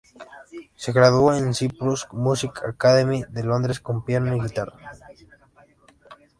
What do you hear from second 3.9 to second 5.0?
piano y guitarra.